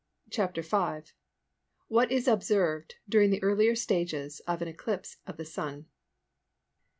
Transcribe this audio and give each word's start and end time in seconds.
]CHAPTER 0.31 0.63
V. 0.63 1.11
WHAT 1.87 2.11
IS 2.11 2.27
OBSERVED 2.27 2.95
DURING 3.07 3.29
THE 3.29 3.43
EARLIER 3.43 3.75
STAGES 3.75 4.39
OF 4.47 4.63
AN 4.63 4.67
ECLIPSE 4.67 5.17
OF 5.27 5.37
THE 5.37 5.45
SUN. 5.45 5.85